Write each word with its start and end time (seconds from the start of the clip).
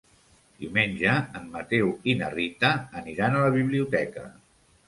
Diumenge 0.63 1.11
en 1.41 1.45
Mateu 1.57 1.93
i 2.13 2.17
na 2.23 2.31
Rita 2.37 2.75
aniran 3.03 3.39
a 3.43 3.47
la 3.47 3.55
biblioteca. 3.61 4.29